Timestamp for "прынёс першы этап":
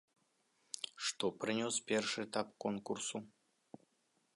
1.43-2.47